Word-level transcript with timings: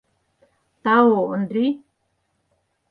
—Тау, 0.83 1.11
Ондрий. 1.31 1.73